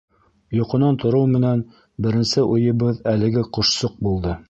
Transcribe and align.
Йоҡонан 0.59 0.97
тороу 1.03 1.27
менән, 1.35 1.63
беренсе 2.07 2.49
уйыбыҙ 2.57 3.07
әлеге 3.15 3.49
ҡошсоҡ 3.59 4.07
булды. 4.09 4.39